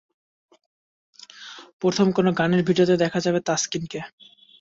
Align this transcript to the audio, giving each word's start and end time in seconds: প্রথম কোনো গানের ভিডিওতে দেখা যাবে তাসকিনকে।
প্রথম 1.81 2.07
কোনো 2.11 2.29
গানের 2.31 2.61
ভিডিওতে 2.67 2.95
দেখা 2.97 3.19
যাবে 3.19 3.39
তাসকিনকে। 3.41 3.99